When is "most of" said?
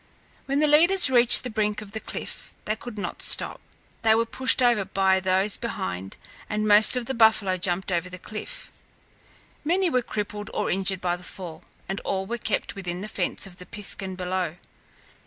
6.67-7.05